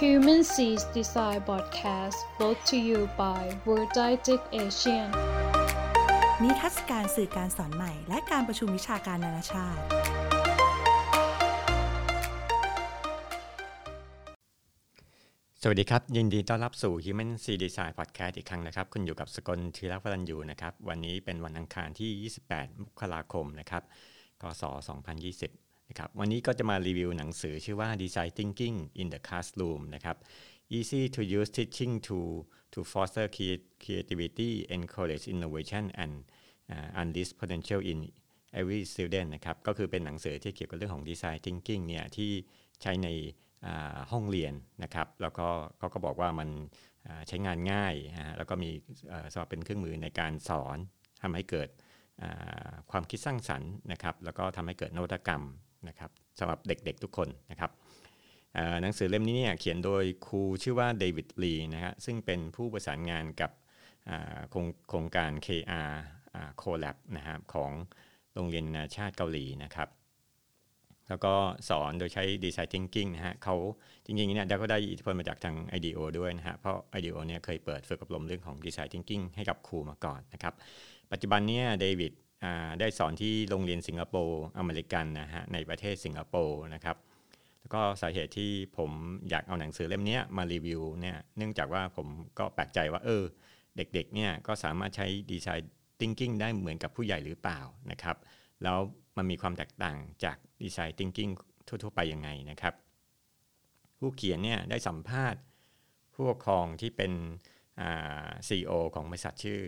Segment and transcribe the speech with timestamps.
[0.00, 5.08] Human Seas Design Podcast brought to you by World Didactic Asian
[6.42, 9.82] นิทรรศการสื่อการสอนใหม่ และการประชุมวิชาการนานาชาติ
[15.62, 23.82] สวัสดีครับ ยินดีต้อนรับสู่ Human C Design Podcast อีกครั้งนะครับ คุณอยู่กับสกลธีรวรัญยูนะครับ วันนี้เป็นวันอังคารที่ 28 มกราคมนะครับ
[24.42, 24.62] กศ
[24.98, 30.16] 2020 นะครับวันนี้ก็จะมารีวิวหนังสือชื่อว่า Design Thinking in the Classroom นะครับ
[30.76, 32.18] Easy to use teaching to
[32.72, 33.26] to foster
[33.82, 36.12] creativity encourage innovation and
[36.72, 37.98] uh, unleash potential in
[38.58, 42.30] every student นะครับก็คือเป็นหนังสือที่เกี่ยวกับเรื่องของ Design Thinking เนี่ยที่
[42.82, 43.08] ใช้ใน
[44.12, 45.46] ห้องเรียนนะครับ แล้วก็
[45.78, 46.48] เขาก็บอกว่ามัน
[47.28, 47.94] ใช้งานง่าย
[48.36, 48.70] แล้วก็มี
[49.32, 50.76] สำหรับเป็นเครื่องมือในการสอน
[51.22, 51.68] ทำให้เกิด
[52.90, 55.42] ความคิดสร้างสรรค์นะครับ แล้วก็ทำให้เกิดนวัตกรรม
[55.88, 57.70] นะครับสำหรับเด็กๆทุกคนนะครับ
[58.82, 63.50] หนังสือเล่มนี้เนี่ยเขียนโดยครูชื่อว่าเดวิดลีนะฮะซึ่งเป็นผู้ประสานงานกับ
[64.88, 65.90] โครงการ KR
[66.62, 67.72] Collab นะครับของ
[68.34, 69.88] โรงเรียนนาชาติเกาหลีนะครับ
[71.08, 71.34] แล้วก็
[71.68, 73.56] สอนโดยใช้ Design Thinking นะฮะเขา
[74.06, 80.54] จริงๆเนี่ยเขาได้อิทธิพลมาจากทาง IDEO ด้วยนะฮะเพราะ IDEO เนี่ยเคยเปิดฝึกอบรมเรื่องของ Design Thinking ให้กับครูมาก่อนนะครับ
[81.12, 82.12] ปัจจุบันเนี่ยเดวิด
[82.80, 86.96] ได้สอนที่โรงเรียนสิงคโปร์อเมริกันนะฮะในประเทศสิงคโปร์นะครับ
[87.60, 88.90] แล้วก็สาเหตุที่ผม
[89.30, 92.06] อยากเอาหนังสือเล่มนี้มารีวิวเนี่ยเนื่องจากว่าผม
[92.38, 93.24] ก็แปลกใจว่าเออ
[93.76, 95.62] เด็กๆเนี่ยก็สามารถใช้ Design
[96.00, 98.16] Thinking ได้เหมือนกับผู้ใหญ่หรือเปล่านะครับ
[98.62, 98.78] แล้ว
[99.16, 101.32] มันมีความแตกต่างจาก Design Thinking
[101.68, 102.74] ทั่วๆไปยังไงนะครับ
[103.98, 105.40] ผู้เขียนเนี่ยได้สัมภาษณ์
[106.14, 107.12] ผู้ปกครองที่เป็น
[108.46, 109.60] ซีอีโอของบริษัทชื่อ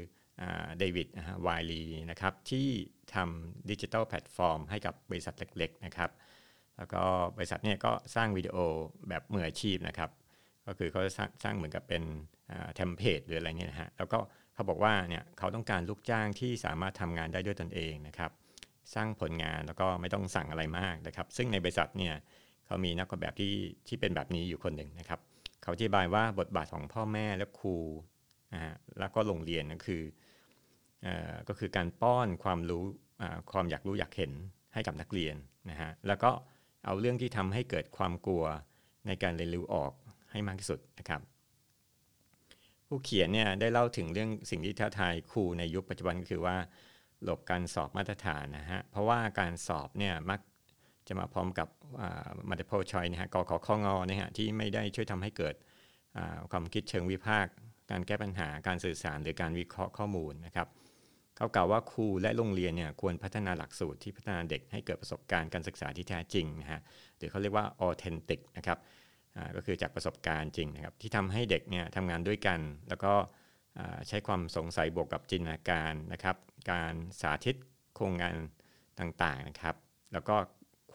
[0.78, 1.08] เดวิด
[1.46, 2.68] วายลีนะครับที่
[3.14, 6.10] ทำดิจิทัลแพลตฟอร์มให้กับบริษัทเล็กๆนะครับ
[6.76, 7.02] แล้วก็
[7.36, 8.56] บริษัทเนี่ยก็สร้างวิดีโอ
[9.08, 10.10] แบบมืออาชีพนะครับ
[10.66, 12.02] ก็คือเขาสร้างางเหมือนกับเป็น
[12.74, 14.18] template หรืออะไรเนี่ยนะฮะแล้วก็
[14.54, 18.30] เขาบอกว่าเนี่ยเขาต้องการลูกจ้างที่สามารถทำงานได้ด้วยตนเองนะครับ
[18.94, 22.14] สร้างผลงานแล้วก็ไม่ต้องสั่งอะไรมากนะครับ ซึ่งในบริษัทเนี่ย
[22.66, 23.52] เขามีนักออกแบบที่
[23.88, 25.20] ที่เป็นแบบนี้อยู่คนหนึ่งนะครับ
[25.62, 27.76] เขาอธิบายว่าบทบาทของพ่อแม่และครู
[28.54, 30.02] นะฮะแล้วก็โรงเรียนก็คือ
[31.48, 32.84] ก็คือการป้อนความรู้
[33.52, 34.32] ความอยากรู้อยากเห็น
[34.74, 35.36] ให้กับนักเรียน
[35.70, 36.30] นะฮะแล้วก็
[36.84, 38.44] เอาเรื่องที่ทำให้เกิดความกลัว
[39.06, 39.92] ในการเรียนรู้ออก
[40.30, 41.20] ให้มากที่สุดนะครับ
[42.86, 46.56] ผู้เขียนเนี่ยได้เล่าถึงเรื่องสิ่งที่ท้าทายครูในยุคปัจจุบันก็คือว่า
[47.22, 50.40] หลบการสอบมาตรฐานนะฮะเพราะว่าการสอบเนี่ยมัก
[51.08, 51.68] จะมาพร้อมกับ
[52.48, 55.54] multiple choice นะฮะกขอข้องอนะฮะที่ไม่ได้ช่วยทำให้เกิด
[56.50, 57.52] ความคิดเชิงวิพากษ์
[57.90, 60.68] การแก้ปัญหาการสื่อสารหรือการวิเคราะห์ข้อมูลนะครับ
[61.40, 66.80] เขากล่าวว่าครูและโรงเรียนเนี่ยควรพัฒนาหลักสูตรที่พัฒนาเด็กให้เกิดประสบการณ์การศึกษาที่แท้จริงนะฮะ
[67.16, 68.78] หรือเขาเรียกว่า authentic นะครับ
[69.56, 73.12] ก็คือจากประสบการณ์จริงนะครับที่ทำให้เด็กเนี่ยทำงานด้วยกัน แล้วก็
[74.08, 76.36] ใช้ความสงสัยบวกกับจินตนาการนะครับ
[76.70, 77.56] การสาธิต
[77.94, 78.34] โครงงาน
[79.00, 79.76] ต่างๆนะครับ
[80.12, 80.36] แล้วก็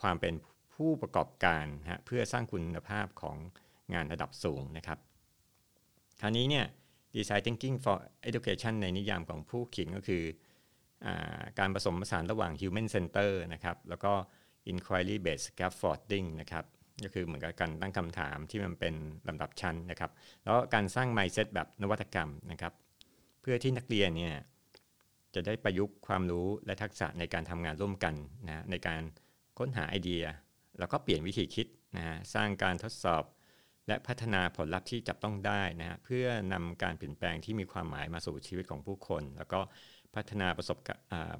[0.01, 0.33] ความเป็น
[0.73, 3.37] ผู้ประกอบการฮะเพื่อสร้างคุณภาพของ
[3.93, 4.99] งานระดับสูงนะครับ
[6.21, 6.65] คราวนี้เนี่ย
[7.15, 7.97] Design Thinking for
[8.29, 10.23] Education ในนิยามของผู้เขียนก็คือ
[11.05, 11.07] อ
[11.59, 14.11] การผสมผสานระหว่าง Human Center นะครับแล้วก็
[14.71, 16.65] Inquiry Based Scaffolding นะครับ
[17.03, 18.95] ก็คือเหมือนกับการตั้งคำถามที่มันเป็น
[19.27, 20.11] ลำดับชั้นนะครับ
[20.43, 22.73] แล้วการสร้าง mindset แบบนวัตกรรมนะครับ
[23.41, 24.35] เพื่อที่นักเรียนเนี่ย
[25.35, 28.15] จะได้ประยุกต์ความรู้และทักษะในการทำงานร่วมกัน
[28.47, 29.01] นะในการ
[29.57, 30.23] ค้นหาไอเดีย
[30.79, 33.23] แล้วก็เปลี่ยนวิธีคิดนะสร้างการทดสอบ
[33.87, 39.59] และพัฒนาผลลัพธ์ที่จับต้องได้นะฮะเพื่อนำการเปลี่ยนแปลงที่มีความหมายมาสู่ชีวิตของผู้คน แล้วก็
[40.15, 40.77] พัฒนาประสบ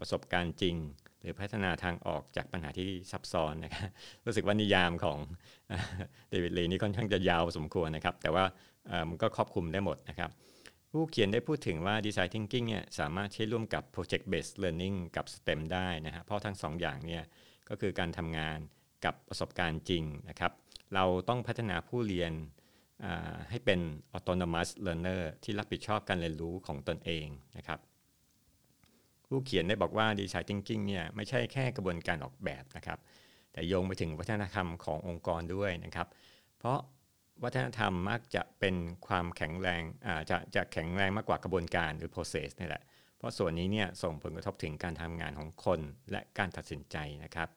[0.02, 0.76] ประสบการณ์จริง
[1.22, 3.90] หรือพัฒนาทางออกจากปัญหาที่ซับซ้อนนะครับ
[4.26, 5.18] รู้สึกว่านิยามของ
[6.30, 8.46] เดวิดลีนี่ค่อนข้างจะยาวสมควรนะครับ แต่ว่า
[9.10, 10.30] มันก็ครอบคลุมได้หมดนะครับ
[10.92, 17.24] ผู้เขียนได้พูดถึงว่า Design Thinking เนี่ยสามารถใช้ร่วมกับ Project Based Learning กับ STEM ได้นะฮะเพราะทั้งสองอย่างเนี่ย
[17.70, 18.58] ก็คือการทำงาน
[19.06, 20.52] กับประสบการณ์จริงนะครับ
[20.94, 22.32] เราต้องพัฒนาผู้เรียน
[23.50, 23.80] ให้เป็น
[24.16, 27.28] autonomous learner ที่รับผิดชอบการเรียนรู้ของตนเอง
[27.58, 27.80] นะครับ
[29.28, 33.00] ผู้เขียนได้บอกว่า Design Thinking เนี่ยไม่ใช่แค่กระบวนการออกแบบนะครับ
[33.54, 36.08] แต่โยงไปถึงวัฒนธรรมขององค์กรด้วยนะครับ
[36.58, 36.80] เพราะ
[37.44, 38.76] วัฒนธรรมมักจะเป็น
[39.08, 39.82] ความแข็งแรง
[40.30, 42.84] จะจะแข็งแรงมากกว่ากระบวนการหรือ process นี่แหละ
[43.18, 45.80] เพราะส่วนนี้เนี่ยส่งผลกระทบถึงการทำงานของคน
[46.12, 47.50] และการตัดสินใจนะครับ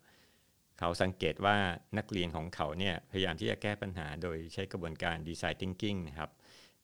[0.78, 1.56] เขาสังเกตว่า
[1.98, 6.30] นักเรียนของเขาเนี่ยพยายามที่จะแก้ปัญหาโดยใช้กระบวนการ Design Thinking นะครับ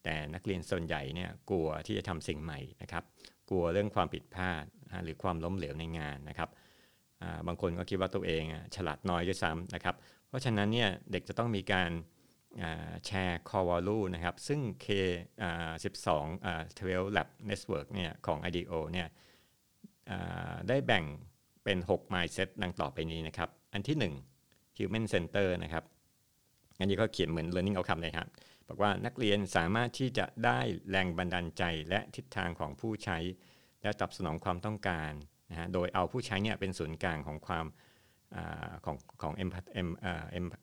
[0.04, 3.04] แต่นักเรียนส่วนใหญ่เนี่ยกลัวที่จะทำสิ่งใหม่นะครับ
[3.50, 4.64] กลัวเรื่องความผิดพลาด
[5.04, 6.50] หรือความล้มเหลวในงานนะครับ
[7.46, 8.42] บางคนก็คิดว่าตัวเอง
[8.76, 9.94] ฉลาดน้อยด้วยซ้ำนะครับ
[10.28, 11.90] เพราะฉะนั้นเนี่ยเด็กจะต้องมีการ
[13.06, 14.86] แชร์ core value นะครับ ซึ่ง K
[15.84, 19.08] 12 12 Lab Network เนี่ยของ IDEO เนี่ย
[20.68, 21.04] ได้แบ่ง
[21.64, 23.96] เป็น 6 mindset ดังต่อไปนี้นะครับ อันที่
[24.40, 25.84] 1 human center นะครับ
[26.78, 28.28] อันนี้ก็เขียนเหมือน learning outcome เลยครับ
[28.68, 30.58] บอกว่านักเรียนสามารถที่จะได้
[30.90, 33.18] แรงบันดาลใจและทิศทางของผู้ใช้
[33.82, 35.12] และตอบสนองความต้องการ
[35.50, 37.66] นะฮะ โดยเอาผู้ใช้เนี่ยเป็นศูนย์กลางของความ
[38.84, 39.32] ของของ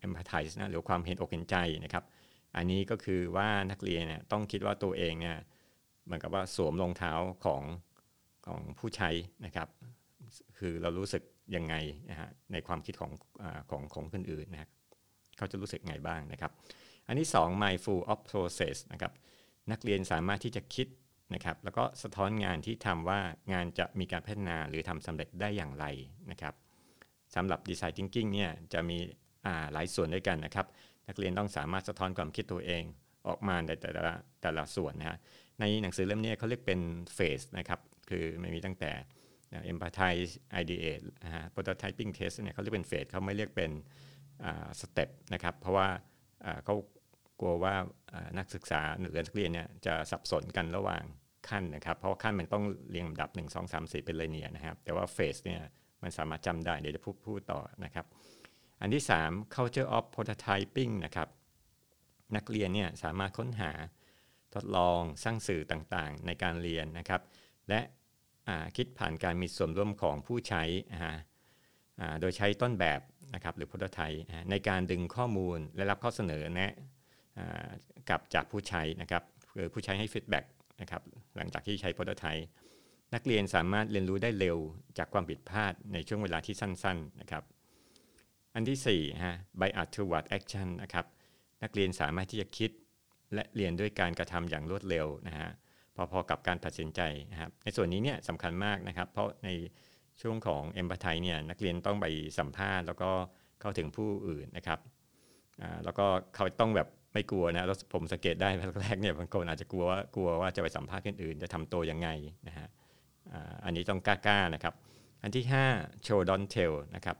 [0.07, 2.03] empathize นะหรือความเห็นอกเห็นใจนะครับ
[2.55, 5.37] อันนี้ก็คือว่านักเรียนเนี่ยต้องคิดว่าตัวเองเนี่ย
[6.05, 7.13] เหมือนกับว่าสวมรองเท้า
[7.45, 7.63] ของ
[8.45, 9.09] ของผู้ใช้
[9.45, 9.67] นะครับ
[10.57, 11.23] คือเรารู้สึก
[11.55, 11.75] ยังไง
[12.09, 13.11] นะฮะในความคิดของ
[13.41, 14.69] อของของคนอื่นนะ
[15.37, 16.51] เขาจะรู้สึกไงบ้างนะครับ
[17.07, 19.11] อันที่ 2 mindful of process นะครับ
[19.71, 20.87] นักเรียนสามารถที่จะคิด
[21.33, 23.19] นะครับแล้วก็สะท้อนงานที่ทำว่า
[23.53, 25.85] งานจะมีการพัฒนาหรือทำสำเร็จได้อย่างไร
[26.31, 26.53] นะครับ
[27.35, 28.97] สำหรับ Design Thinking เนี่ยจะมี
[29.73, 30.67] หลายส่วนด้วยกันนะครับ
[31.07, 32.83] นักเรียนต้องสามารถสะท้อนความคิดตัวเอง
[33.27, 35.17] ออกมาในแต่ละแต่ละส่วนนะฮะ
[35.59, 36.79] ในหนังสือเล่มนี้เขาเรียกเป็น
[37.15, 38.91] เฟสนะครับคือมันมีตั้งแต่
[39.71, 40.31] empathize
[40.61, 43.71] ideate นะฮะ prototyping test เนี่ยเขาเรียกเป็นเฟสเขาไม่เรียกเป็น
[44.79, 45.87] สเต็ปนะครับ เพราะว่า
[46.63, 46.75] เขา
[47.39, 47.75] กลัวว่า
[48.37, 51.03] นักศึกษาหรือนักเรียนเนี่ยจะสับสนกันระหว่าง
[51.49, 55.61] ขั้นนะครับ เพราะาขั้นมันต้องเรียงลำดับ 1 2 3 4 เป็นเลยเนี่ยนะครับ แต่ว่าเฟสเนี่ย
[56.01, 58.05] มันสามารถจำได้ เดี๋ยวจะพูดพูดต่อนะครับ
[58.81, 61.27] อันที่ 3 culture of prototyping นะครับ
[62.35, 63.71] นักเรียนเนี่ยสามารถค้นหา
[64.53, 67.21] ทดลองสร้างสื่อต่างๆ ในการเรียนนะครับ
[67.69, 67.79] และ
[68.77, 70.63] คิดผ่านการมีส่วนร่วมของผู้ใช้
[72.21, 73.01] โดยใช้ต้นแบบ
[73.35, 74.19] นะครับหรือ prototype
[74.51, 76.73] ในการดึงข้อมูลและรับข้อเสนอแนะ
[78.09, 79.23] กับจากผู้ใช้นะครับ
[79.57, 80.45] คือผู้ใช้ให้ฟีดแบ็ก
[80.81, 81.01] นะครับ
[81.37, 82.43] หลังจากที่ใช้ prototype
[83.13, 84.57] นักเรียนสามารถเรียนรู้ได้เร็ว
[84.97, 87.43] จากความผิดพลาดในช่วงเวลาที่สั้นๆนะครับ
[88.55, 91.05] อันที่4ฮะ by art toward action นะครับ
[91.63, 92.71] นักเรียนสามารถที่จะคิด
[93.33, 95.49] และเรียนด้วยการกระทำอย่างรวดเร็วนะฮะ
[95.95, 97.01] พอๆกับการตัดสินใจ
[97.31, 99.49] นะครับในส่วนนี้เนี่ยสำคัญมากนะครับ เพราะใน
[100.21, 102.05] ช่วงของเอมพัตไทเนี่ยนักเรียนต้องไป
[102.39, 103.09] สัมภาษณ์ แล้วก็
[103.61, 104.79] เข้าถึงผู้อื่นนะครับ
[105.83, 106.05] แล้วก็
[106.35, 108.49] เขาต้องแบบไม่กลัวนะแล้วผมสังเกตได้
[108.81, 112.09] แรกๆเนี่ยบางคนอาจจะกลัวว่ากลัวว่าจะไปสัมภาษณ์คนอื่น จะทำตัวยังไง
[112.47, 112.67] นะฮะ
[113.65, 114.73] อันนี้ต้องกล้าๆนะครับ
[115.23, 115.45] อันที่
[115.75, 117.17] 5 show don't tell นะครับ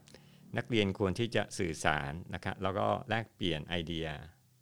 [0.58, 4.08] นักเรียนควรที่จะสื่อสารนะครับแล้วก็แลกเปลี่ยนไอเดีย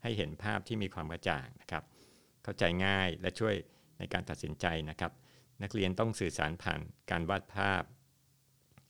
[0.03, 1.83] ให้เห็นภาพที่มีความกระจ่างนะครับ
[2.43, 3.55] เข้าใจง่ายและช่วย
[3.99, 5.11] ในการตัดสินใจนะครับ
[5.63, 6.79] นักเรียนต้องสื่อสารผ่าน
[7.11, 7.83] การวาดภาพ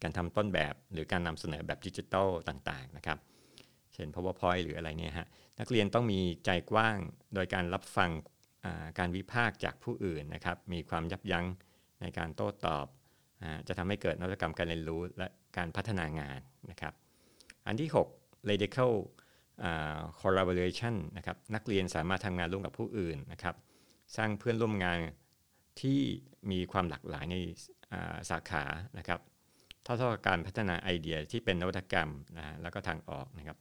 [0.01, 3.17] การทำต้นแบบหรือการนำเสนอแบบดิจิทัลต่างๆนะครับ
[3.93, 5.27] เช่น powerpoint หรืออะไรเนี่ยฮะ
[5.59, 6.97] นักเรียนต้องมีใจกว้าง
[7.33, 8.11] โดยการรับฟัง
[8.99, 11.45] การวิพากษ์จากผู้อื่นนะครับ มีความยับยั้ง
[12.01, 12.85] ในการโต้ตอบ
[13.67, 15.27] จะทำให้เกิดนวัตกรรมการเรียนรู้และ
[15.57, 16.39] การพัฒนางาน
[16.71, 16.93] นะครับ
[17.67, 18.93] อันที่ 6 radical
[20.21, 23.55] collaboration นะครับ นักเรียนสามารถทำงานร่วมกับผู้อื่นนะครับ
[24.17, 24.99] สร้างเพื่อนร่วมงาน
[25.81, 25.99] ที่
[26.51, 27.35] มีความหลากหลายใน
[28.29, 28.63] สาขา
[28.97, 29.19] นะครับ
[29.83, 33.57] เท่าๆกับการพัฒนาไอเดียที่เป็นนวัตกรรมนะแล้วก็ทางออกนะครับ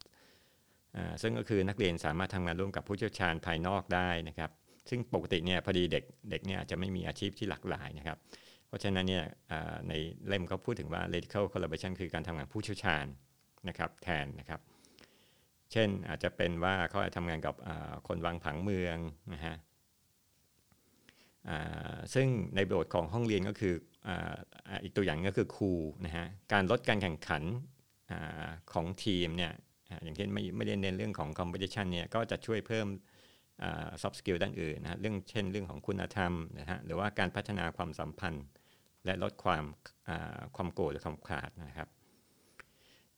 [1.23, 4.51] ซึ่งก็คือนักเรียนสามารถทำงานร่วมกับผู้เชี่ยวชาญภายนอกได้นะครับ
[4.91, 8.19] ซึ่งปกติเนี่ยพอดีเด็กเด็กเนี่ยอาจจะไม่มีอาชีพที่หลากหลายนะครับ
[8.67, 9.25] เพราะฉะนั้นเนี่ย
[9.89, 9.93] ใน
[10.27, 13.07] เล่มเขาพูดถึงว่า radical collaboration คือการทำงานผู้เชี่ยวชาญ
[13.69, 14.61] นะครับแทนนะครับ
[15.73, 17.55] เช่นอาจจะเป็นว่าเขาจะทำงานกับ
[18.09, 18.99] คนวางผังเมือง
[19.35, 19.55] นะฮะ
[22.15, 23.75] ซึ่งในบทของห้องเรียนก็คือ
[24.83, 25.73] อีกตัวอย่างก็คือครู
[26.05, 27.43] นะฮะการลดการแข่งขัน
[28.11, 28.13] อ
[28.73, 29.53] ของทีมเนี่ย
[30.05, 32.87] อย่างเช่นไม่ไม่ได้เน้นเรื่องของ competition เนี่ยก็จะช่วยเพิ่ม
[34.03, 38.47] soft skill ด้านอื่นนะฮะเรื่องเช่นเรื่องของคุณธรรมนะฮะหรือว่าการพัฒนาความสัมพันธ์
[39.05, 39.65] และลดความ
[40.57, 41.89] ความโกรธหรือความขาดนะครับ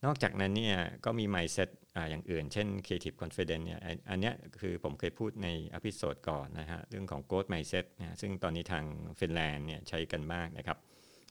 [0.04, 1.68] นอกจากนั้นเนี่ยก็มี mindset
[2.10, 3.80] อย่างอื่น เช่น creative confidence เนี่ย
[4.10, 8.84] อันนี้คือผมเคยพูดในอพิโซดก่อนนะฮะเรื่องของ growth mindset นะซึ่งตอนนี้ทาง
[9.18, 10.78] ฟินแลนด์เนี่ยใช้กันมากนะครับ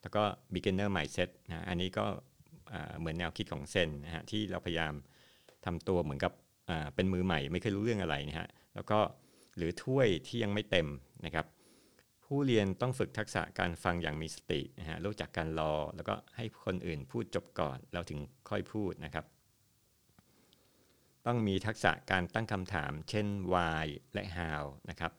[0.02, 0.24] แล้วก็
[0.54, 2.06] beginner mindset นะอันนี้ก็
[3.00, 4.94] เหมือนแนวคิดของเซนนะฮะที่เราพยายาม
[5.66, 6.34] ทำตัวเหมือนกับ
[6.96, 9.00] เป็นมือใหม่ไม่เคยรู้เรื่องอะไรนะฮะแล้วก็
[9.58, 10.88] หรือถ้วยที่ยังไม่เต็ม
[11.26, 11.46] นะครับ
[12.26, 19.26] ผู้เรียนต้องฝึกทักษะการฟังอย่างมีสตินะฮะรู้จักการรอ แล้วก็ให้คนอื่นพูดจบก่อนแล้วถึงค่อยพูดนะครับ
[21.26, 25.12] ต้องมีทักษะการตั้งคำถาม เช่น why และ how นะครับ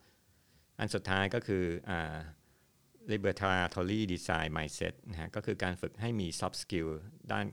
[0.79, 1.65] อันสุดท้ายก็คือ
[3.13, 6.89] liberatory design mindset นะฮะก็คือการฝึกให้มี soft skill
[7.33, 7.47] ด้าน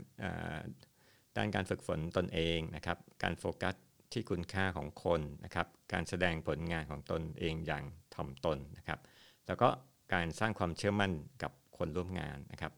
[1.37, 3.75] ด้านการฝึกฝนตนเองนะครับ การโฟกัส
[4.13, 7.83] ที่คุณค่าของคนนะครับ การแสดงผลงานของตนเองอย่าง
[8.15, 8.99] ถ่อมตนนะครับ
[9.47, 9.69] แล้วก็
[10.13, 11.11] การสร้างความเชื่อมั่น
[11.43, 12.71] กับคนร่วมงานนะครับ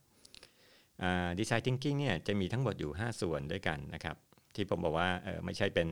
[1.40, 4.16] ดีไซน์ทิงกิ้งเนี่ยจะมีทั้งหมดอยู่ 5 ส่วนด้วยกันนะครับ
[4.56, 5.90] ที่ผมบอกว่าเออไม่ใช่เป็น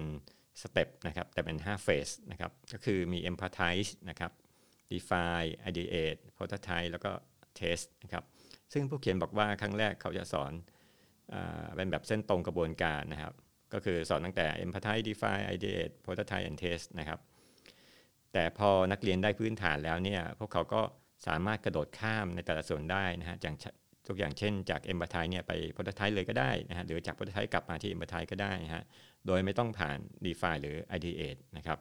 [0.62, 4.32] สเต็ปนะครับแต่เป็น5 phase นะครับก็คือมี empathize นะครับ
[4.92, 7.12] define ideate prototype แล้วก็
[7.60, 8.24] test นะครับ
[8.74, 10.52] ซึ่งผู้เขียนบอกว่าครั้งแรกเขาจะสอน
[11.76, 13.34] เป็นแบบเส้นตรงกระบวนการนะครับ
[13.74, 17.20] ก็คือสอนตั้งแต่ empathize define ideate prototype and test นะครับ
[18.34, 20.82] แต่พอนักเรียนได้พื้นฐานแล้วเนี่ยพวกเขาก็
[21.28, 23.56] สามารถกระโดดข้ามในแต่ละส่วนได้นะฮะอย่าง
[24.08, 28.84] ทุกอย่างเช่นจาก empathize เนี่ยไป prototype เลยก็ได้นะฮะหรือจาก prototype กลับมาที่ empathize ก็ได้นะฮะ
[29.28, 31.80] โดยไม่ต้องผ่าน d e f i หรือ IDE นะครับ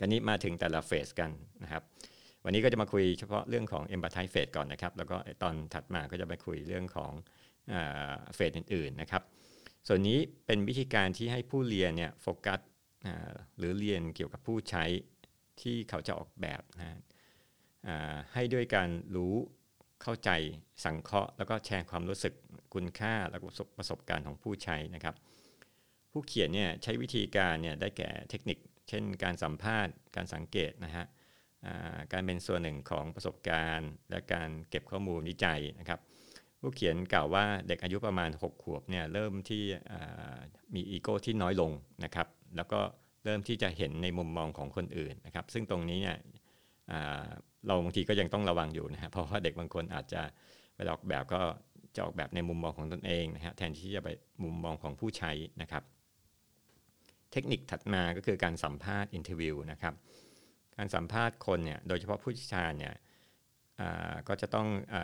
[0.00, 1.30] กันนี้มาถึงแต่ละเฟสกัน
[1.62, 1.82] นะครับ
[2.44, 7.12] วันนี้ก็จะมาคุยเฉพาะเรื่องของ empathize phase ก่อนนะครับ แล้วก็ตอนถัดมาก็จะไปคุยเรื่องของ
[8.34, 9.22] เฟสอื่นๆนะครับ
[9.88, 12.60] ส่วนนี้เป็นวิธีการที่ให้ผู้เรียนเนี่ยโฟกัส
[13.58, 14.84] หรือเรียนเกี่ยวกับผู้ใช้
[15.60, 16.98] ที่เขาจะออกแบบนะ
[18.34, 19.34] ให้ด้วยการรู้
[20.02, 20.30] เข้าใจ
[20.84, 22.34] สังเคราะห์ แล้วก็แชร์ความรู้สึก
[22.74, 23.38] คุณค่าและ
[23.78, 25.14] ประสบการณ์ของผู้ใช้นะครับ
[26.12, 31.04] ผู้เขียนเนี่ยใช้วิธีการเนี่ยได้แก่เทคนิค เช่น การสัมภาษณ์ การสังเกตนะฮะ
[32.12, 36.00] การเป็นส่วนหนึ่งของประสบการณ์ และการเก็บข้อมูลวิจัยนะครับ
[36.60, 39.62] ผู้เขียนกล่าวว่าเด็กอายุประมาณ 6 ขวบเนี่ยเริ่มที่
[40.74, 41.70] มีอีโก้ที่น้อยลง
[42.04, 42.80] นะครับ แล้วก็
[43.24, 46.18] เริ่มที่จะเห็นในมุมมองของคนอื่นนะครับ ซึ่งตรงนี้เนี่ย
[47.66, 50.22] เราบางทีก็ยังต้องระวังอยู่นะฮะเพราะว่าเด็กบางคนอาจจะ
[50.74, 51.40] ไปออกแบบก็
[51.94, 54.08] จะออกแบบในมุมมองของตนเองนะฮะแทนที่จะไป
[54.44, 55.82] มุมมองของผู้ใช้นะครับ
[57.32, 59.94] เทคนิคถัดมาก็คือการสัมภาษณ์อินเทอร์วิวนะครับ
[60.76, 62.94] การสัมภาษณ์คนเนี่ยโดยเฉพาะผู้เชี่ยวชาญเนี่ย
[64.28, 64.96] ก็จะต้องอ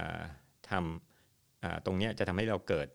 [0.70, 2.88] ทำตรงนี้จะทำให้เราเกิด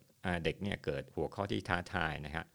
[0.44, 2.46] เด็กเนี่ยเกิดหัวข้อที่ท้าทายนะครับ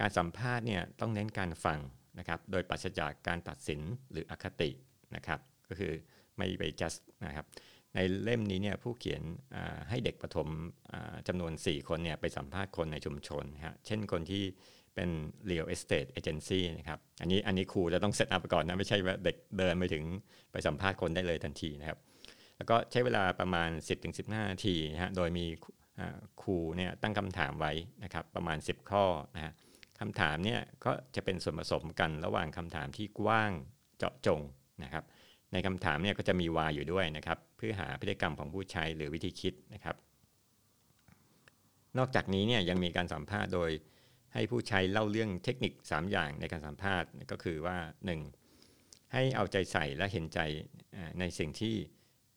[0.00, 1.78] การสัมภาษณ์เนี่ยต้องเน้นการฟัง
[2.18, 3.80] นะครับ โดยปราศจากการตัดสิน
[4.10, 4.70] หรืออคติ
[5.16, 5.92] นะครับ ก็คือ
[6.36, 7.46] ไม่ไป just นะครับ
[7.94, 9.22] ในเล่มนี้เนี่ยผู้เขียน
[9.88, 10.48] ให้เด็กประถม
[11.28, 14.44] จำนวน 4 คนเนี่ยไปสัมภาษณ์คนในชุมชนฮะเช่นคนที่
[14.94, 15.10] เป็น
[15.50, 20.04] real estate agency นะครับอันนี้อันนี้ครูจะต้องเซตอัพก่อนนะไม่ใช่ว่าเด็กเดินไปถึง
[20.52, 21.98] ไปสัมภาษณ์คนได้เลยทันทีนะครับ
[22.56, 23.70] แล้วก็ใช้เวลาประมาณ
[24.10, 25.46] 10-15 นาทีนะฮะโดยมี
[26.42, 27.72] ครูเนี่ยตั้งคำถามไว้
[28.04, 29.52] นะครับประมาณ 10 ข้อนะฮะ
[30.00, 33.52] คำถามเนี่ยก็จะเป็นส่วนผสมกันระหว่างคำถามที่กว้าง
[33.98, 34.40] เจาะจง
[34.82, 35.04] นะครับ
[35.52, 39.96] ในคำถามเนี่ยก็จะมีวาอยู่ด้วยนะครับ เพื่อหาพฤติกรรมของผู้ใช้หรือวิธีคิดนะครับ
[41.98, 43.70] นอกจากนี้เนี่ยยังมีการสัมภาษณ์โดย
[44.34, 47.76] ให้ผู้ใช้เล่าเรื่องเทคนิค 3 อย่างในการสัมภาษณ์ก็คือว่า
[48.44, 49.12] 1.
[49.12, 50.38] ให้เอาใจใส่และเห็นใจ
[51.20, 51.74] ในสิ่งที่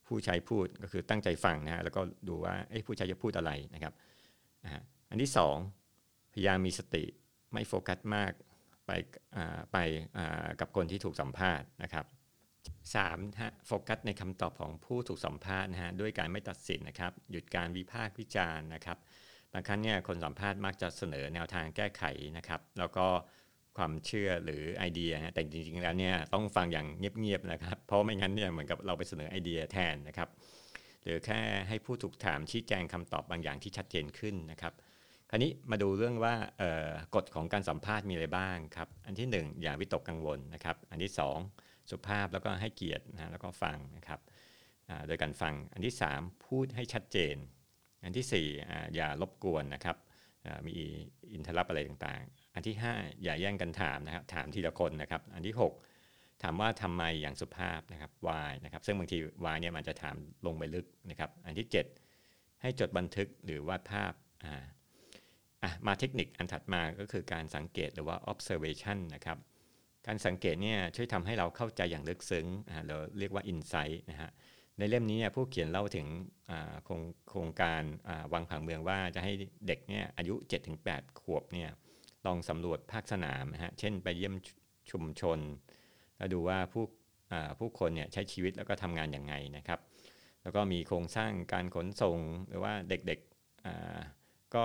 [0.07, 2.55] ผู้ใช้พูดก็คือตั้งใจฟังนะฮะแล้วก็ดูว่า
[2.87, 3.93] ผู้ใช้จะพูดอะไรนะครับ
[5.09, 5.31] อันที่
[5.81, 7.03] 2 พยายามมีสติ
[7.53, 8.31] ไม่โฟกัสมาก
[8.85, 8.91] ไป
[9.73, 9.77] ไป
[10.59, 12.05] กับคนที่ถูกสัมภาษณ์นะครับ
[12.87, 18.97] 3ฮะโฟกัสในคำตอบของผู้ถูกสัมภาษณ์นะฮะด้วยการไม่ตัดสินนะครับ หยุดการวิพากษ์วิจารณ์นะครับ
[19.53, 22.03] บางครั้งเนี่ยคนสัมภาษณ์มักจะเสนอแนวทางแก้ไข
[22.37, 23.05] นะครับ แล้วก็
[23.77, 30.29] ความเชื่อหรือไอเดียนะแต่จริงๆแล้วเนี่ยต้องฟังอย่างเงียบๆนะครับ เพราะไม่งั้นเนี่ยเหมือนกับเราไปเสนอไอเดียแทนนะครับ
[31.03, 34.73] หรือแค่ให้ผู้ถูกถามชี้แจงคำตอบบางอย่างที่ชัดเจนขึ้นนะครับ
[35.29, 36.35] คราวนี้มาดูเรื่องว่า
[37.15, 44.19] กฎของการสัมภาษณ์มีอะไรบ้างครับ อันที่ 1 อย่าวิตกกังวลนะครับ อันที่ 2 สุภาพแล้วก็ให้เกียรตินะแล้วก็ฟังนะครับ
[45.07, 47.35] โดยการฟังอันที่ 3 พูดให้ชัดเจน
[48.03, 49.97] อันที่ 4ออย่ารบกวนนะครับ
[50.67, 50.75] มี
[51.33, 60.15] อินทรัพอะไรต่างๆ อันที่ 5 อย่าแย่งกันถามนะครับถามทีละคนนะครับ อันที่ 6 ถามว่าทำไมอย่างสุภาพนะครับ why นะครับซึ่งบางที why เนี่ยมันจะถาม
[60.45, 61.67] ลงไปลึกนะครับ อันที่
[62.13, 64.13] 7 ให้จดบันทึกหรือวาดภาพ
[64.45, 69.37] อ่ามาเทคนิคอันถัดมาก็คือการสังเกตหรือว่า observation นะครับ
[70.11, 72.45] การสังเกตเนี่ยช่วยทำให้เราเข้าใจอย่างลึกซึ้ง
[72.87, 74.29] เราเรียกว่าอินไซต์นะฮะ
[74.77, 76.07] ในเล่มนี้เนี่ยผู้เขียนเล่าถึง
[77.29, 77.83] โครงการ
[78.33, 79.31] วางผังเมืองว่าจะให้
[79.67, 80.35] เด็กเนี่ยอายุ
[80.77, 81.69] 7-8 ขวบเนี่ย
[82.25, 84.35] ลองสำรวจภาคสนามนะฮะเช่นไปเยี่ยม
[84.91, 85.39] ชุมชน
[86.17, 86.83] แล้วดูว่าผู้
[87.59, 89.79] ผู้คนเนี่ยใช้ชีวิตแล้วก็ทำงานอย่างไงนะครับ
[90.43, 94.63] แล้วก็มีโครงสร้างการขนส่งหรือว่าเด็กๆก็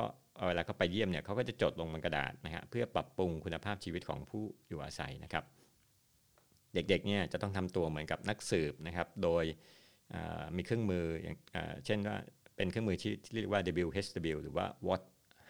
[0.49, 5.45] เวลาเขาไปเยี่ยมเนี่ยเขาก็จะจดลงบนกระดาษนะฮะเพื่อปรับปรุงคุณภาพชีวิตของผู้อยู่อาศัยนะครับ
[6.75, 9.45] เด็กๆเนี่ยจะต้องทำตัวเหมือนกับนักสืบนะครับ โดย
[10.57, 11.37] มีเครื่องมืออย่าง
[11.87, 12.17] เช่นว่า
[12.57, 15.03] เป็นเครื่องมือที่เรียกว่า WHW หรือว่า what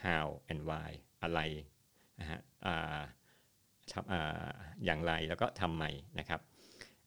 [0.05, 0.91] how and why
[1.23, 1.41] อะไร
[2.21, 2.41] นะฮะ
[4.85, 5.85] อย่างไรแล้วก็ทำไม
[6.19, 6.41] นะครับ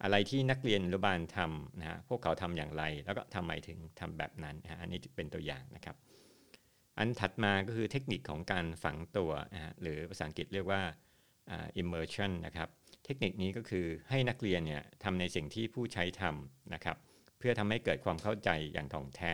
[0.04, 5.96] อะไรที่นักเรียนอนุบาลทำนะฮะพวกเขาทำอย่างไร แล้วก็ทำไมถึงทำแบบนั้นนะฮะอันนี้เป็นตัวอย่างนะครับ
[6.98, 10.82] อันถัดมาก็คือเทคนิคของการฝังตัวนะหรือภาษาอังกฤษเรียกว่า
[11.82, 12.70] immersion นะครับ
[13.06, 16.98] เทคนิคนี้ก็คือให้นักเรียนเนี่ยทำในสิ่งที่ผู้ใช้ทำนะครับ
[17.38, 19.34] เพื่อทำให้เกิดความเข้าใจอย่างถ่องแท้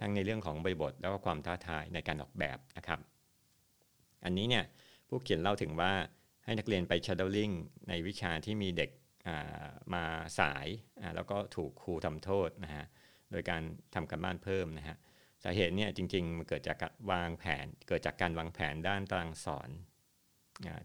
[0.00, 3.00] ทั้งในเรื่องของบริบทแล้วก็ความท้าทายในการออกแบบนะครับ
[4.24, 4.64] อันนี้เนี่ย
[5.08, 5.92] ผู้เขียนเล่าถึงว่า
[6.48, 7.54] ใให้นักเรียนไป shadowing
[7.88, 8.90] ในวิชาที่มีเด็ก
[9.94, 10.04] มา
[10.38, 10.66] สาย
[11.16, 12.86] แล้วก็ถูกครูทำโทษนะฮะ
[13.30, 13.62] โดยการ
[13.94, 14.96] ทำการบ้านเพิ่มนะฮะ
[15.44, 16.76] สาเหตุเนี่ยจริงๆมันเกิดจาก
[17.10, 19.70] วางแผน เกิดจากการวางแผนด้านตารางสอน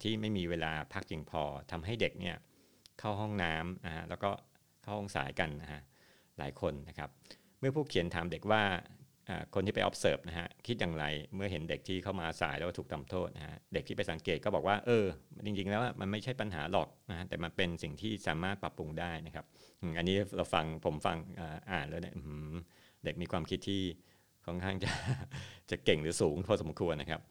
[0.03, 2.35] ที่ไม่มีเวลาพักเพียงพอทำให้เด็กเนี่ย
[2.99, 4.31] เข้าห้องน้ำนะฮะแล้วก็
[4.83, 5.81] เข้าห้องสายกันนะฮะ
[6.37, 7.09] หลายคนนะครับ
[7.59, 8.63] เมื่อผู้เขียนถามเด็กว่า
[9.53, 15.05] คนที่ไป observe นะฮะคิดอย่างไรเมื่อเห็นเด็กที่เข้ามาสายแล้วถูกทำโทษนะฮะเด็กที่ไปสังเกตก็บอกว่าเออ
[15.45, 19.45] จริงๆ แล้วมันไม่ใช่ปัญหาหรอกนะฮะแต่มันเป็นสิ่งที่สามารถปรับปรุงได้นะครับ
[19.97, 21.17] อันนี้เราฟังผมฟัง
[21.71, 22.15] อ่านแล้วเนี่ย
[23.03, 23.81] เด็กมีความคิดที่
[24.45, 24.91] ค่อนข้างจะ
[25.69, 27.21] จะเก่งหรือสูงพอสมควรนะครับ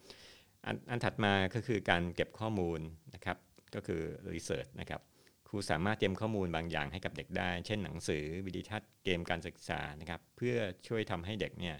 [0.66, 2.80] อันอันถัดมาก็คือการเก็บข้อมูล
[3.14, 3.36] นะครับ
[3.74, 4.02] ก็คือ
[4.32, 5.00] research นะครับ
[5.48, 10.56] ครูสามารถเตรียมข้อมูลบางอย่างให้กับเด็กได้ เช่นหนังสือวิดีทัศน์เกมการศึกษานะครับ เพื่อ
[10.88, 11.76] ช่วยทำให้เด็กเนี่ย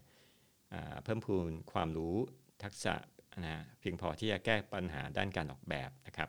[1.05, 2.15] เพิ่มพูนความรู้
[2.65, 2.95] ทักษะ
[3.45, 6.29] นะเพียงพอที่จะแก้ปัญหาด้านการออกแบบนะครับ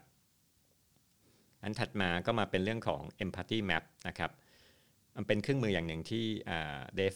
[1.63, 4.31] อันถัดมาก็มาเป็นเรื่องของ empathy map นะครับ
[5.15, 6.25] มันเป็นเครื่องมืออย่างหนึ่งที่
[6.95, 7.15] เดฟ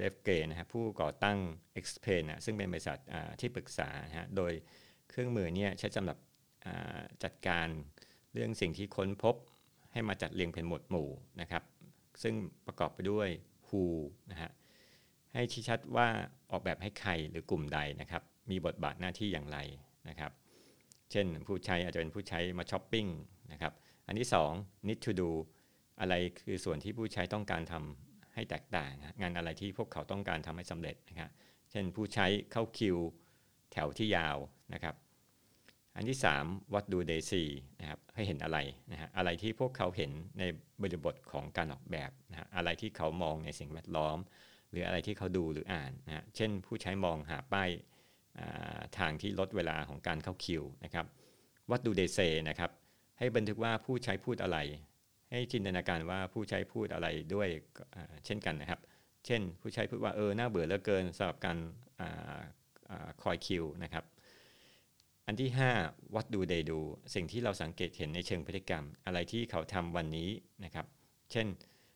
[0.00, 1.38] เดฟเกนะฮะผู้ก่อตั้ง
[1.80, 2.98] Explain นะซึ่งเป็นบริษัท
[3.40, 3.88] ที่ปรึกษา
[4.18, 4.52] ฮะโดย
[5.10, 6.18] เครื่องมือเนี่ยใช้สำหรับ
[7.24, 7.68] จัดการ
[8.32, 9.36] เรื่องสิ่งที่ค้นพบ
[9.92, 11.08] ให้มาจัดเรียงเป็นหมวดหมู่
[11.40, 11.62] นะครับ
[12.22, 12.34] ซึ่ง
[12.66, 13.28] ประกอบไปด้วย
[13.66, 13.84] who
[14.30, 14.50] นะฮะ
[15.34, 16.08] ให้ชี้ชัดว่า
[16.50, 19.58] ออกแบบให้ใครหรือกลุ่มใดนะครับ มีบทบาทหน้าที่อย่างไร
[20.08, 20.32] นะครับ
[21.10, 23.06] เช่นผู้ใช้อาจจะเป็นผู้ใช้มาช้อปปิ้ง
[23.52, 23.72] นะครับ
[24.06, 25.30] อันที่ 2 need to do
[26.00, 26.14] อะไร
[26.44, 31.30] คือส่วนที่ผู้ใช้ต้องการทำ ให้แตกต่าง งานอะไรที่พวกเขาต้องการทำให้สำเร็จนะครับ
[31.70, 32.96] เช่นผู้ใช้เข้าคิว
[33.72, 34.36] แถวที่ยาว
[34.74, 34.94] นะครับ
[35.96, 37.50] อันที่3 what do they see
[37.80, 38.58] นะครับให้เห็นอะไร
[38.92, 40.42] นะฮะอะไรที่พวกเขาเห็นใน
[40.82, 44.18] บริบทของการออกแบบนะฮะอะไรที่เขามองในสิ่งแวดล้อม
[44.70, 47.70] หรืออะไรที่เขาดูหรืออ่านนะฮะเช่น ผู้ใช้มองหาป้าย
[48.98, 51.06] ทางที่ลดเวลาของการเข้าคิวนะครับ
[51.70, 52.70] what do they say นะครับ
[53.18, 54.58] ให้บันทึกว่าผู้ใช้พูดอะไร
[55.34, 57.48] ให้จินตนาการว่าผู้ใช้พูดอะไรด้วย
[58.26, 58.80] เช่นกันนะครับ
[59.26, 61.58] เช่นผู้ใช้พูดว่าเออน่าเบื่อเหลือเกินสำหรับการ
[63.22, 64.04] คอยคิวนะครับ
[65.26, 65.50] อันที่
[65.82, 66.80] 5 what do they do
[67.14, 70.30] สิ่งที่เราสังเกตเห็นในเชิงพฤติกรรม อะไรที่เขาทำวันนี้
[70.64, 70.86] นะครับ
[71.32, 71.46] เช่น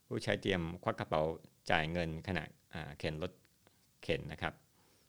[0.06, 1.22] ผู้ใช้เตรียมควักกระเป๋า
[1.70, 2.44] จ่ายเงินขณะ
[2.98, 3.32] เข็นรถ
[4.02, 4.54] เข็นนะครับ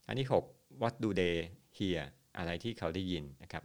[0.07, 1.35] อันที่ 6 what do they
[1.77, 2.01] hear
[2.37, 3.63] อะไรที่เขาได้ยินนะครับ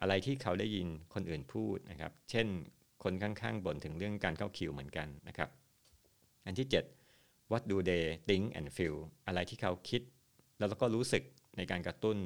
[0.00, 2.48] อะไรที่เขาได้ยินคนอื่นพูดนะครับ เช่น
[3.04, 5.50] คนข้างๆบ่นถึงเรื่องการเข้าคิวเหมือนกันนะครับ
[6.46, 6.68] อันที่
[7.08, 10.02] 7 what do they think and feel อะไรที่เขาคิด
[10.58, 11.22] แล้วก็รู้สึก
[11.56, 12.16] ในการกระตุ้น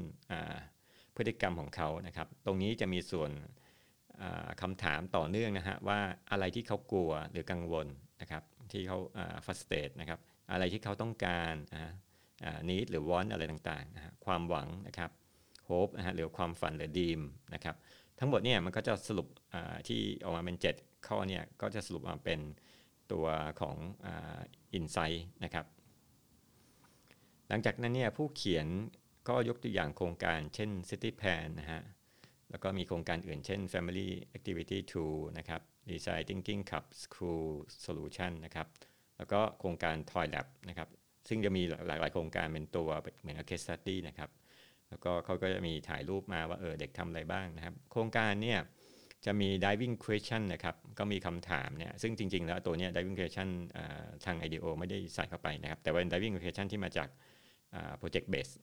[1.16, 3.30] พฤติกรรมของเขานะครับ ตรงนี้จะมีส่วน
[4.62, 5.98] คำถามต่อเนื่องนะฮะว่า
[6.30, 7.86] อะไรที่เขากลัวหรือกังวล
[8.20, 8.98] นะครับที่เขา
[9.46, 10.18] ฟัสเตตนะครับ
[10.52, 11.54] อะไรที่เขาต้องการ
[12.68, 15.10] นิดหรือวอนอะไรต่างๆนะฮะความหวังนะครับ
[15.64, 17.20] โฮปนะฮะหรือความฝันหรือดีม
[17.54, 17.76] นะครับ
[18.18, 19.28] ทั้งหมดเนี่ยมันก็จะสรุป
[19.88, 22.40] ที่ออกมาเป็น 7 ข้อเนี่ยก็จะสรุปมาเป็น
[23.12, 23.26] ตัว
[23.60, 23.76] ของ
[24.74, 25.66] อินไซต์นะครับ
[27.48, 28.66] หลังจากนั้นเนี่ยผู้เขียน
[29.28, 31.82] ก็ยกตัวอย่างโครงการเช่น City Plan นะฮะ
[32.50, 37.46] แล้วก็มีโครงการอื่นเช่น Family Activity Tool นะครับ Design Thinking Cup School
[37.84, 38.66] Solution นะครับ
[39.16, 40.88] แล้วก็โครงการ Toy Lab นะครับ
[41.28, 42.88] ซึ่งจะมีหลายๆโครงการเป็นตัว
[43.20, 44.30] เหมือน case study นะครับ
[44.90, 48.58] แล้วก็เขาก็จะมีถ่ายรูปมาว่าเออเด็กทำอะไรบ้างนะครับ โครงการเนี่ย
[49.26, 53.48] จะมี diving question นะครับ ก็มีคำถามเนี่ย ซึ่งจริง ๆ แล้วตัวเนี้ย diving question
[54.24, 57.08] ทาง IDEO ไม่ได้ใส่เข้าไปนะครับ แต่ว่าเป็น diving question ที่มาจาก
[58.00, 58.56] project based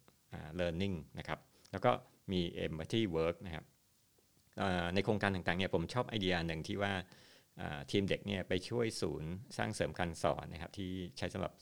[0.60, 1.40] learning นะครับ
[1.72, 1.92] แล้วก็
[2.32, 3.66] มี empathy work นะครับ
[4.94, 6.94] ในโครงการต่างๆเนี่ยผมชอบไอเดียหนึ่งที่ว่า
[7.92, 11.54] ทีมเด็กเนี่ยไปช่วยศูนย์สร้างเสริมการสอนนะครับที่ใช้สำหรับ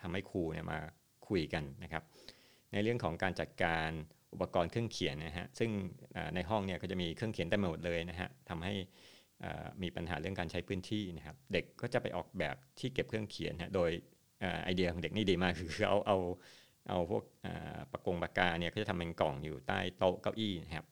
[0.00, 0.78] ทำให้ครูเนี่ยมา
[1.28, 2.02] คุยกันนะครับ
[2.72, 3.88] ในเรื่องของการจัดการ
[4.32, 5.70] อุปกรณ์เครื่องเขียนนะฮะซึ่ง
[6.34, 8.74] ในห้องเนี่ยก็จะมีเครื่องเขียนเต็มหมดเลยนะฮะทำให้
[9.82, 13.90] มีปัญหาเรื่องการใช้พื้นที่นะครับ เด็กก็จะไปออกแบบที่เก็บเครื่องเขียนฮะโดย
[14.64, 16.18] ไอเดียของเด็กนี่ดีมากคือเอาเอา
[16.88, 17.22] เอาพวก
[17.92, 20.86] ปากกงปากกาเนี่ยก็จะทำเป็นกล่องอยู่ใต้โต๊ะเก้าอี้นะครับ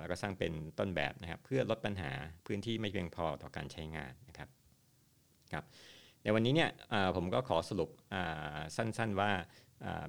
[0.00, 2.10] แล้วก็สร้างเป็นต้นแบบนะครับ เพื่อลดปัญหา
[2.46, 4.48] พื้นที่ไม่เพียงพอต่อการใช้งานนะครับ
[5.52, 5.64] ครับ
[6.22, 6.70] ในวันนี้เนี่ย
[7.16, 7.90] ผมก็ขอสรุป
[8.76, 9.30] สั้นๆว่า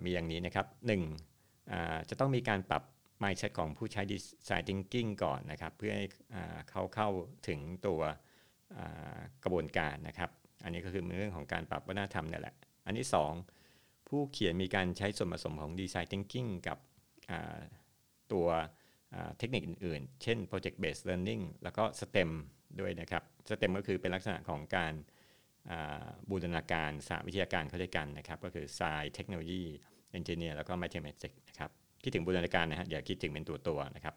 [0.04, 1.02] มีอย่างนี้นะครับหนึ่ง
[2.10, 2.84] จะต้องมีการปรับ
[3.24, 6.08] mindset ของผู้ใช้ design thinking ก่อนนะครับ เพื่อให้
[6.70, 7.10] เขาเข้า
[7.48, 8.02] ถึงตัว
[9.44, 10.30] กระบวนการนะครับ
[10.64, 12.56] อันนี้ก็คือเรื่องของการปรับวัฒนธรรมนี่แหละ
[12.86, 13.08] อันที่
[13.60, 16.78] 2 ผู้เขียนมีการใช้ส่วนผสมของ Design Thinking กับ
[18.32, 18.48] ตัว
[19.38, 22.32] เทคนิคอื่นๆ เช่น Project Based Learning แล้วก็ STEM
[22.80, 24.94] ด้วยนะครับ STEM ก็คือเป็นลักษณะของการ
[26.30, 29.64] บูรณาการสาวิทยาการเข้าด้วยกันนะครับ ก็คือ Science Technology
[30.18, 31.70] Engineer แล้วก็ Mathematics นะครับ
[32.04, 34.16] คิดถึงบูรณาการนะฮะอย่าคิดถึงเป็นตัวตัวนะครับ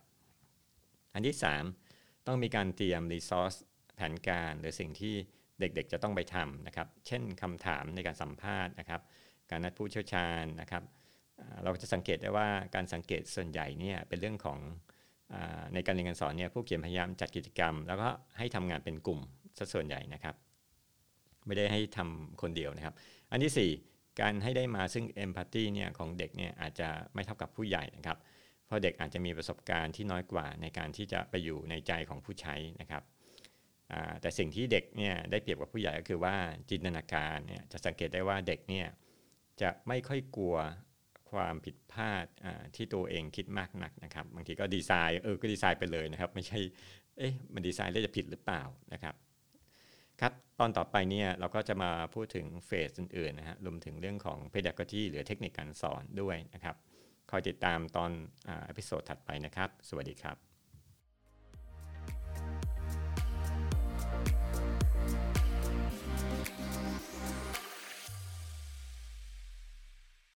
[1.15, 1.37] อันที่
[1.81, 3.59] 3 ต้องมีการเตรียม resource
[3.97, 5.15] แผนการหรือสิ่งที่
[5.61, 9.01] เด็กๆจะต้องไปทำนะครับ เช่นคำถามในการสัมภาษณ์นะครับ
[9.51, 10.83] การนัดผู้เชี่ยวชาญนะครับ
[11.63, 14.59] เราจะสังเกตได้ว่าการสังเกตส่วนใหญ่เนี่ยเป็นเรื่องของ
[15.75, 19.21] ในการเรียนการสอนเนี่ยผู้เขียนพยายามจัดกิจกรรม แล้วก็ให้ทำงานเป็นกลุ่ม
[19.59, 20.35] ซะส่วนใหญ่นะครับ
[21.47, 22.95] ไม่ได้ให้ทำคนเดียวนะครับ
[23.31, 28.19] อันที่ 4 การให้ได้มาซึ่งเอมพัตตีเนี่ยของเด็กเนี่ยอาจจะไม่เท่ากับผู้ใหญ่นะครับ
[28.67, 33.03] เพราะเด็กอาจจะมีประสบการณ์ที่น้อยกว่าในการที่จะไปอยู่ในใจของผู้ใช้นะครับ
[34.21, 36.37] แต่สิ่งที่เด็กเนี่ยได้เปรียบกับผู้ใหญ่ก็คือว่า
[36.71, 38.87] จินตนาการเนี่ยจะสังเกตได้ว่าเด็กเนี่ย
[39.61, 40.57] จะไม่ค่อยกลัว
[41.31, 42.27] ความผิดพลาด
[42.77, 46.59] ที่ตัวเองคิดมากนักนะครับ บางทีก็ดีไซน์เออก็ดีไซน์ไปเลยนะครับ ไม่ใช่
[47.19, 49.15] เอ๊ะมันดีไซน์แล้วจะผิดหรือเปล่านะครับ
[50.21, 56.77] ครับตอนต่อไปเนี่ยเราก็จะมาพูดถึงเฟสอื่นๆนะฮะรวมถึงเรื่องของ pedagogy หรือเทคนิคการสอนด้วยนะครับ
[57.31, 58.11] คอยติดตามตอน
[58.49, 60.56] อพิโซดถัดไปนะครับ สวัสดีครับ